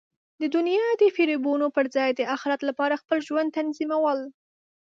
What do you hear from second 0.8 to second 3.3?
د فریبونو پر ځای د اخرت لپاره خپل